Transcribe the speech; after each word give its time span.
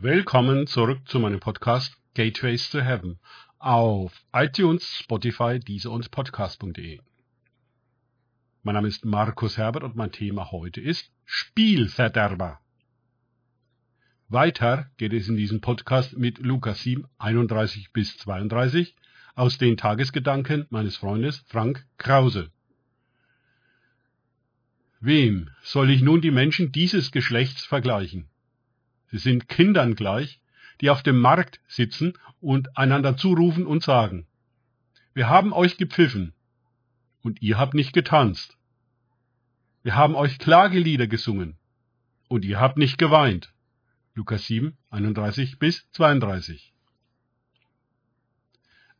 Willkommen 0.00 0.68
zurück 0.68 1.00
zu 1.08 1.18
meinem 1.18 1.40
Podcast 1.40 1.92
Gateways 2.14 2.70
to 2.70 2.78
Heaven 2.78 3.18
auf 3.58 4.12
iTunes, 4.32 4.86
Spotify, 4.96 5.58
Deezer 5.58 5.90
und 5.90 6.12
Podcast.de. 6.12 7.00
Mein 8.62 8.74
Name 8.76 8.86
ist 8.86 9.04
Markus 9.04 9.58
Herbert 9.58 9.82
und 9.82 9.96
mein 9.96 10.12
Thema 10.12 10.52
heute 10.52 10.80
ist 10.80 11.10
Spielverderber. 11.24 12.60
Weiter 14.28 14.88
geht 14.98 15.12
es 15.14 15.28
in 15.28 15.36
diesem 15.36 15.60
Podcast 15.60 16.16
mit 16.16 16.38
Lukas 16.38 16.80
7, 16.84 17.04
31 17.18 17.92
bis 17.92 18.16
32 18.18 18.94
aus 19.34 19.58
den 19.58 19.76
Tagesgedanken 19.76 20.66
meines 20.70 20.96
Freundes 20.96 21.44
Frank 21.48 21.84
Krause. 21.96 22.52
Wem 25.00 25.50
soll 25.60 25.90
ich 25.90 26.02
nun 26.02 26.20
die 26.20 26.30
Menschen 26.30 26.70
dieses 26.70 27.10
Geschlechts 27.10 27.64
vergleichen? 27.64 28.30
Sie 29.10 29.18
sind 29.18 29.48
Kindern 29.48 29.94
gleich, 29.94 30.40
die 30.80 30.90
auf 30.90 31.02
dem 31.02 31.18
Markt 31.18 31.60
sitzen 31.66 32.14
und 32.40 32.76
einander 32.76 33.16
zurufen 33.16 33.66
und 33.66 33.82
sagen, 33.82 34.26
wir 35.14 35.28
haben 35.28 35.52
euch 35.52 35.76
gepfiffen 35.76 36.32
und 37.22 37.42
ihr 37.42 37.58
habt 37.58 37.74
nicht 37.74 37.92
getanzt. 37.92 38.56
Wir 39.82 39.96
haben 39.96 40.14
euch 40.14 40.38
Klagelieder 40.38 41.06
gesungen 41.06 41.56
und 42.28 42.44
ihr 42.44 42.60
habt 42.60 42.78
nicht 42.78 42.98
geweint. 42.98 43.52
Lukas 44.14 44.46
7, 44.46 44.76
31 44.90 45.58
bis 45.58 45.90
32. 45.92 46.72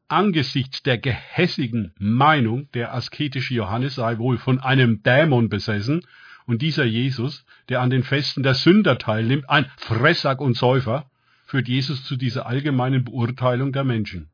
Angesichts 0.08 0.82
der 0.82 0.96
gehässigen 0.96 1.92
Meinung, 1.98 2.70
der 2.72 2.94
asketische 2.94 3.54
Johannes 3.54 3.96
sei 3.96 4.16
wohl 4.18 4.38
von 4.38 4.58
einem 4.58 5.02
Dämon 5.02 5.50
besessen 5.50 6.06
und 6.48 6.62
dieser 6.62 6.86
Jesus, 6.86 7.44
der 7.68 7.82
an 7.82 7.90
den 7.90 8.02
Festen 8.02 8.42
der 8.42 8.54
Sünder 8.54 8.96
teilnimmt, 8.96 9.50
ein 9.50 9.70
Fressack 9.76 10.40
und 10.40 10.56
Säufer, 10.56 11.10
führt 11.44 11.68
Jesus 11.68 12.04
zu 12.04 12.16
dieser 12.16 12.46
allgemeinen 12.46 13.04
Beurteilung 13.04 13.70
der 13.70 13.84
Menschen. 13.84 14.30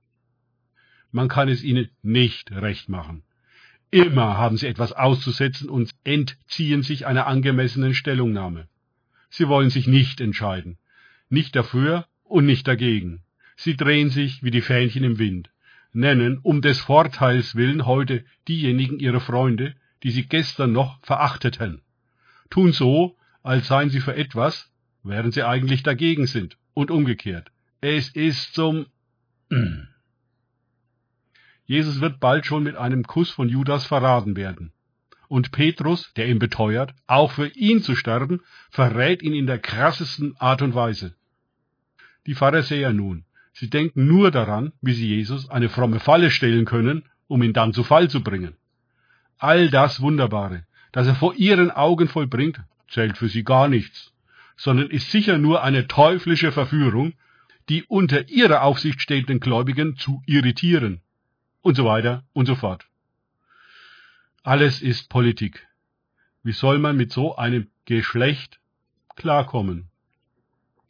Man 1.10 1.26
kann 1.26 1.48
es 1.48 1.64
ihnen 1.64 1.88
nicht 2.02 2.52
recht 2.52 2.88
machen. 2.88 3.24
Immer 3.90 4.38
haben 4.38 4.56
sie 4.56 4.68
etwas 4.68 4.92
auszusetzen 4.92 5.68
und 5.68 5.90
entziehen 6.04 6.84
sich 6.84 7.04
einer 7.04 7.26
angemessenen 7.26 7.94
Stellungnahme. 7.94 8.68
Sie 9.28 9.48
wollen 9.48 9.70
sich 9.70 9.88
nicht 9.88 10.20
entscheiden. 10.20 10.78
Nicht 11.30 11.56
dafür 11.56 12.06
und 12.22 12.46
nicht 12.46 12.68
dagegen. 12.68 13.24
Sie 13.56 13.76
drehen 13.76 14.10
sich 14.10 14.44
wie 14.44 14.52
die 14.52 14.60
Fähnchen 14.60 15.02
im 15.02 15.18
Wind, 15.18 15.50
nennen 15.92 16.38
um 16.38 16.62
des 16.62 16.78
Vorteils 16.78 17.56
willen 17.56 17.86
heute 17.86 18.24
diejenigen 18.46 19.00
ihre 19.00 19.20
Freunde, 19.20 19.74
die 20.04 20.12
sie 20.12 20.26
gestern 20.26 20.70
noch 20.70 21.00
verachteten 21.02 21.80
tun 22.50 22.72
so, 22.72 23.16
als 23.42 23.66
seien 23.68 23.90
sie 23.90 24.00
für 24.00 24.16
etwas, 24.16 24.70
während 25.02 25.34
sie 25.34 25.42
eigentlich 25.42 25.82
dagegen 25.82 26.26
sind, 26.26 26.56
und 26.72 26.90
umgekehrt. 26.90 27.50
Es 27.80 28.08
ist 28.10 28.54
zum 28.54 28.86
Jesus 31.66 32.00
wird 32.00 32.20
bald 32.20 32.46
schon 32.46 32.62
mit 32.62 32.76
einem 32.76 33.04
Kuss 33.04 33.30
von 33.30 33.48
Judas 33.48 33.86
verraten 33.86 34.36
werden. 34.36 34.72
Und 35.28 35.52
Petrus, 35.52 36.12
der 36.14 36.28
ihm 36.28 36.38
beteuert, 36.38 36.94
auch 37.06 37.32
für 37.32 37.48
ihn 37.48 37.82
zu 37.82 37.96
sterben, 37.96 38.42
verrät 38.70 39.22
ihn 39.22 39.32
in 39.34 39.46
der 39.46 39.58
krassesten 39.58 40.36
Art 40.38 40.60
und 40.62 40.74
Weise. 40.74 41.14
Die 42.26 42.34
Pharisäer 42.34 42.92
nun, 42.92 43.24
sie 43.52 43.70
denken 43.70 44.06
nur 44.06 44.30
daran, 44.30 44.72
wie 44.80 44.92
sie 44.92 45.08
Jesus 45.08 45.48
eine 45.48 45.68
fromme 45.68 46.00
Falle 46.00 46.30
stellen 46.30 46.66
können, 46.66 47.04
um 47.26 47.42
ihn 47.42 47.52
dann 47.52 47.72
zu 47.72 47.84
Fall 47.84 48.08
zu 48.10 48.22
bringen. 48.22 48.54
All 49.38 49.70
das 49.70 50.00
Wunderbare, 50.00 50.66
das 50.94 51.08
er 51.08 51.16
vor 51.16 51.34
ihren 51.34 51.72
Augen 51.72 52.06
vollbringt, 52.06 52.60
zählt 52.88 53.18
für 53.18 53.28
sie 53.28 53.42
gar 53.42 53.66
nichts, 53.66 54.12
sondern 54.56 54.90
ist 54.90 55.10
sicher 55.10 55.38
nur 55.38 55.64
eine 55.64 55.88
teuflische 55.88 56.52
Verführung, 56.52 57.14
die 57.68 57.82
unter 57.82 58.28
ihrer 58.28 58.62
Aufsicht 58.62 59.00
stehenden 59.00 59.40
Gläubigen 59.40 59.96
zu 59.96 60.22
irritieren. 60.24 61.00
Und 61.62 61.74
so 61.74 61.84
weiter 61.84 62.22
und 62.32 62.46
so 62.46 62.54
fort. 62.54 62.86
Alles 64.44 64.82
ist 64.82 65.08
Politik. 65.08 65.66
Wie 66.44 66.52
soll 66.52 66.78
man 66.78 66.96
mit 66.96 67.10
so 67.10 67.34
einem 67.34 67.66
Geschlecht 67.86 68.60
klarkommen? 69.16 69.88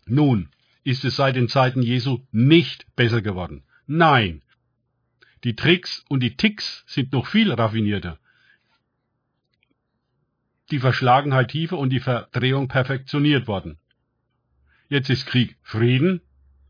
Nun, 0.04 0.50
ist 0.82 1.06
es 1.06 1.16
seit 1.16 1.36
den 1.36 1.48
Zeiten 1.48 1.80
Jesu 1.80 2.26
nicht 2.30 2.94
besser 2.94 3.22
geworden. 3.22 3.62
Nein. 3.86 4.42
Die 5.44 5.56
Tricks 5.56 6.04
und 6.10 6.20
die 6.20 6.36
Ticks 6.36 6.84
sind 6.86 7.10
noch 7.14 7.26
viel 7.26 7.50
raffinierter 7.50 8.18
die 10.74 10.80
Verschlagenheit 10.80 11.52
tiefer 11.52 11.78
und 11.78 11.90
die 11.90 12.00
Verdrehung 12.00 12.66
perfektioniert 12.66 13.46
worden. 13.46 13.78
Jetzt 14.88 15.08
ist 15.08 15.24
Krieg 15.24 15.56
Frieden 15.62 16.20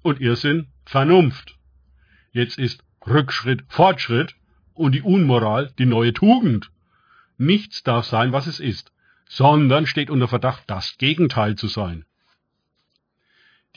und 0.03 0.21
Irrsinn 0.21 0.67
Vernunft. 0.85 1.57
Jetzt 2.31 2.59
ist 2.59 2.85
Rückschritt 3.07 3.65
Fortschritt 3.69 4.35
und 4.75 4.93
die 4.93 5.01
Unmoral 5.01 5.73
die 5.79 5.87
neue 5.87 6.13
Tugend. 6.13 6.71
Nichts 7.39 7.83
darf 7.83 8.05
sein, 8.05 8.33
was 8.33 8.47
es 8.47 8.61
ist, 8.61 8.93
sondern 9.27 9.87
steht 9.87 10.11
unter 10.11 10.29
Verdacht, 10.29 10.65
das 10.67 10.99
Gegenteil 10.99 11.57
zu 11.57 11.69
sein. 11.69 12.05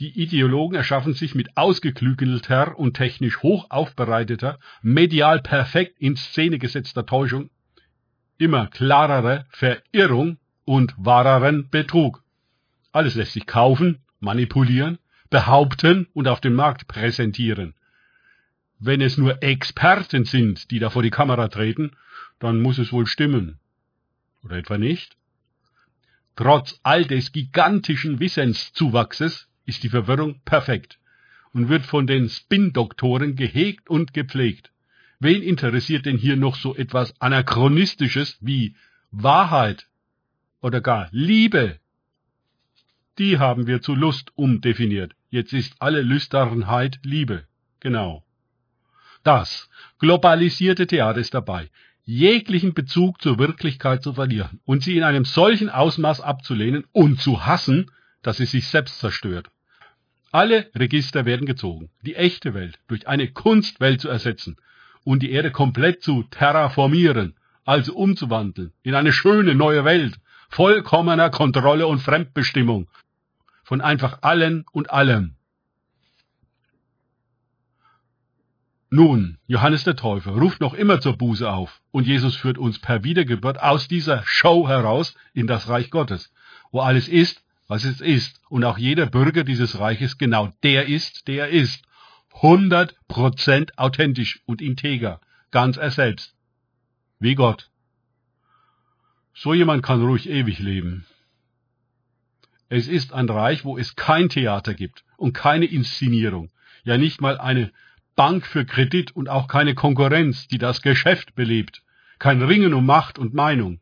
Die 0.00 0.20
Ideologen 0.20 0.76
erschaffen 0.76 1.14
sich 1.14 1.34
mit 1.34 1.56
ausgeklügelter 1.56 2.78
und 2.78 2.98
technisch 2.98 3.42
hoch 3.42 3.70
aufbereiteter, 3.70 4.58
medial 4.82 5.40
perfekt 5.40 5.98
in 5.98 6.16
Szene 6.16 6.58
gesetzter 6.58 7.06
Täuschung 7.06 7.48
immer 8.38 8.68
klarere 8.68 9.46
Verirrung 9.50 10.38
und 10.64 10.94
wahreren 10.96 11.68
Betrug. 11.70 12.22
Alles 12.92 13.14
lässt 13.14 13.32
sich 13.32 13.46
kaufen, 13.46 14.00
manipulieren, 14.20 14.98
behaupten 15.30 16.06
und 16.14 16.28
auf 16.28 16.40
dem 16.40 16.54
Markt 16.54 16.88
präsentieren. 16.88 17.74
Wenn 18.78 19.00
es 19.00 19.18
nur 19.18 19.42
Experten 19.42 20.24
sind, 20.24 20.70
die 20.70 20.78
da 20.78 20.88
vor 20.88 21.02
die 21.02 21.10
Kamera 21.10 21.48
treten, 21.48 21.92
dann 22.38 22.60
muss 22.62 22.78
es 22.78 22.92
wohl 22.92 23.06
stimmen. 23.06 23.58
Oder 24.44 24.56
etwa 24.56 24.78
nicht? 24.78 25.16
Trotz 26.36 26.78
all 26.84 27.04
des 27.04 27.32
gigantischen 27.32 28.20
Wissenszuwachses 28.20 29.48
ist 29.66 29.82
die 29.82 29.88
Verwirrung 29.88 30.40
perfekt 30.44 31.00
und 31.52 31.68
wird 31.68 31.84
von 31.84 32.06
den 32.06 32.28
Spin-Doktoren 32.28 33.34
gehegt 33.34 33.90
und 33.90 34.14
gepflegt. 34.14 34.70
Wen 35.20 35.42
interessiert 35.42 36.06
denn 36.06 36.16
hier 36.16 36.36
noch 36.36 36.54
so 36.56 36.76
etwas 36.76 37.20
Anachronistisches 37.20 38.38
wie 38.40 38.76
Wahrheit 39.10 39.88
oder 40.60 40.80
gar 40.80 41.08
Liebe? 41.10 41.80
Die 43.18 43.38
haben 43.38 43.66
wir 43.66 43.82
zu 43.82 43.96
Lust 43.96 44.30
umdefiniert. 44.36 45.14
Jetzt 45.30 45.52
ist 45.52 45.74
alle 45.80 46.02
Lüsternheit 46.02 47.00
Liebe. 47.02 47.46
Genau. 47.80 48.24
Das 49.24 49.68
globalisierte 49.98 50.86
Theater 50.86 51.18
ist 51.18 51.34
dabei, 51.34 51.68
jeglichen 52.04 52.72
Bezug 52.72 53.20
zur 53.20 53.38
Wirklichkeit 53.38 54.02
zu 54.04 54.14
verlieren 54.14 54.60
und 54.64 54.84
sie 54.84 54.96
in 54.96 55.02
einem 55.02 55.24
solchen 55.24 55.68
Ausmaß 55.68 56.20
abzulehnen 56.20 56.84
und 56.92 57.20
zu 57.20 57.44
hassen, 57.44 57.90
dass 58.22 58.36
sie 58.36 58.46
sich 58.46 58.68
selbst 58.68 59.00
zerstört. 59.00 59.50
Alle 60.30 60.70
Register 60.74 61.24
werden 61.24 61.46
gezogen, 61.46 61.90
die 62.02 62.14
echte 62.14 62.54
Welt 62.54 62.78
durch 62.86 63.08
eine 63.08 63.28
Kunstwelt 63.28 64.00
zu 64.00 64.08
ersetzen, 64.08 64.56
und 65.08 65.20
die 65.20 65.32
Erde 65.32 65.50
komplett 65.50 66.02
zu 66.02 66.24
terraformieren, 66.24 67.34
also 67.64 67.94
umzuwandeln 67.94 68.74
in 68.82 68.94
eine 68.94 69.14
schöne 69.14 69.54
neue 69.54 69.86
Welt, 69.86 70.20
vollkommener 70.50 71.30
Kontrolle 71.30 71.86
und 71.86 72.00
Fremdbestimmung 72.00 72.90
von 73.64 73.80
einfach 73.80 74.18
allen 74.20 74.66
und 74.70 74.90
allem. 74.90 75.36
Nun, 78.90 79.38
Johannes 79.46 79.84
der 79.84 79.96
Täufer 79.96 80.32
ruft 80.32 80.60
noch 80.60 80.74
immer 80.74 81.00
zur 81.00 81.16
Buße 81.16 81.50
auf 81.50 81.80
und 81.90 82.06
Jesus 82.06 82.36
führt 82.36 82.58
uns 82.58 82.78
per 82.78 83.02
Wiedergeburt 83.02 83.62
aus 83.62 83.88
dieser 83.88 84.22
Show 84.26 84.68
heraus 84.68 85.14
in 85.32 85.46
das 85.46 85.70
Reich 85.70 85.90
Gottes, 85.90 86.34
wo 86.70 86.80
alles 86.80 87.08
ist, 87.08 87.42
was 87.66 87.84
es 87.84 88.02
ist 88.02 88.42
und 88.50 88.62
auch 88.62 88.76
jeder 88.76 89.06
Bürger 89.06 89.44
dieses 89.44 89.78
Reiches 89.78 90.18
genau 90.18 90.52
der 90.62 90.86
ist, 90.86 91.28
der 91.28 91.46
er 91.46 91.48
ist 91.48 91.87
100% 92.34 93.76
authentisch 93.76 94.40
und 94.46 94.62
integer, 94.62 95.20
ganz 95.50 95.76
er 95.76 95.90
selbst. 95.90 96.34
Wie 97.18 97.34
Gott. 97.34 97.70
So 99.34 99.54
jemand 99.54 99.82
kann 99.82 100.02
ruhig 100.02 100.28
ewig 100.28 100.58
leben. 100.58 101.06
Es 102.68 102.86
ist 102.86 103.12
ein 103.12 103.28
Reich, 103.28 103.64
wo 103.64 103.78
es 103.78 103.96
kein 103.96 104.28
Theater 104.28 104.74
gibt 104.74 105.04
und 105.16 105.32
keine 105.32 105.64
Inszenierung, 105.64 106.50
ja 106.84 106.98
nicht 106.98 107.20
mal 107.20 107.38
eine 107.38 107.72
Bank 108.14 108.46
für 108.46 108.64
Kredit 108.64 109.12
und 109.12 109.28
auch 109.28 109.48
keine 109.48 109.74
Konkurrenz, 109.74 110.48
die 110.48 110.58
das 110.58 110.82
Geschäft 110.82 111.34
belebt, 111.34 111.82
kein 112.18 112.42
Ringen 112.42 112.74
um 112.74 112.84
Macht 112.84 113.18
und 113.18 113.32
Meinung. 113.32 113.80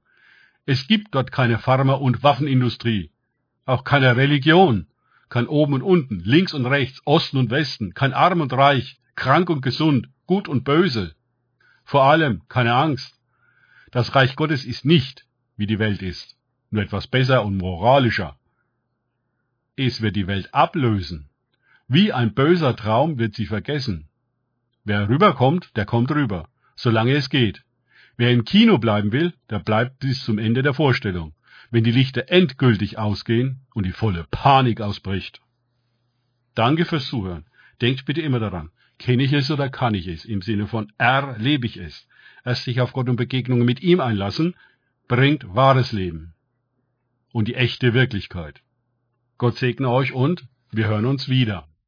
Es 0.66 0.86
gibt 0.86 1.14
dort 1.14 1.32
keine 1.32 1.58
Pharma- 1.58 1.94
und 1.94 2.22
Waffenindustrie, 2.22 3.10
auch 3.64 3.82
keine 3.84 4.16
Religion, 4.16 4.86
kein 5.28 5.46
Oben 5.48 5.74
und 5.74 5.82
Unten, 5.82 6.20
links 6.20 6.54
und 6.54 6.66
rechts, 6.66 7.00
Osten 7.04 7.36
und 7.38 7.50
Westen, 7.50 7.94
kein 7.94 8.12
Arm 8.12 8.40
und 8.40 8.52
Reich, 8.52 8.98
krank 9.14 9.50
und 9.50 9.60
gesund, 9.60 10.08
gut 10.26 10.48
und 10.48 10.64
böse. 10.64 11.14
Vor 11.84 12.04
allem 12.04 12.42
keine 12.48 12.74
Angst. 12.74 13.18
Das 13.90 14.14
Reich 14.14 14.36
Gottes 14.36 14.64
ist 14.64 14.84
nicht, 14.84 15.26
wie 15.56 15.66
die 15.66 15.78
Welt 15.78 16.02
ist, 16.02 16.36
nur 16.70 16.82
etwas 16.82 17.06
besser 17.06 17.44
und 17.44 17.56
moralischer. 17.56 18.36
Es 19.76 20.00
wird 20.00 20.16
die 20.16 20.26
Welt 20.26 20.52
ablösen, 20.54 21.28
Wie 21.88 22.12
ein 22.12 22.34
böser 22.34 22.74
Traum 22.74 23.18
wird 23.18 23.36
sie 23.36 23.46
vergessen. 23.46 24.08
Wer 24.82 25.08
rüberkommt, 25.08 25.76
der 25.76 25.84
kommt 25.84 26.10
rüber, 26.10 26.48
solange 26.74 27.12
es 27.14 27.30
geht. 27.30 27.62
Wer 28.16 28.32
im 28.32 28.44
Kino 28.44 28.78
bleiben 28.78 29.12
will, 29.12 29.34
der 29.50 29.60
bleibt 29.60 30.00
bis 30.00 30.24
zum 30.24 30.38
Ende 30.38 30.62
der 30.62 30.74
Vorstellung, 30.74 31.32
wenn 31.70 31.84
die 31.84 31.92
Lichter 31.92 32.28
endgültig 32.28 32.98
ausgehen 32.98 33.60
und 33.74 33.86
die 33.86 33.92
volle 33.92 34.24
Panik 34.30 34.80
ausbricht. 34.80 35.40
Danke 36.54 36.84
fürs 36.84 37.06
Zuhören. 37.06 37.44
Denkt 37.80 38.06
bitte 38.06 38.22
immer 38.22 38.40
daran, 38.40 38.70
kenne 38.98 39.22
ich 39.22 39.32
es 39.32 39.50
oder 39.50 39.68
kann 39.68 39.94
ich 39.94 40.06
es, 40.06 40.24
im 40.24 40.42
Sinne 40.42 40.66
von 40.66 40.92
erlebe 40.96 41.66
ich 41.66 41.76
es. 41.76 42.08
Erst 42.44 42.64
sich 42.64 42.80
auf 42.80 42.92
Gott 42.92 43.08
und 43.08 43.16
Begegnungen 43.16 43.66
mit 43.66 43.82
ihm 43.82 44.00
einlassen, 44.00 44.54
bringt 45.08 45.54
wahres 45.54 45.92
Leben 45.92 46.34
und 47.32 47.48
die 47.48 47.54
echte 47.54 47.92
Wirklichkeit. 47.92 48.62
Gott 49.36 49.58
segne 49.58 49.90
euch 49.90 50.12
und 50.12 50.46
wir 50.70 50.86
hören 50.86 51.04
uns 51.04 51.28
wieder. 51.28 51.68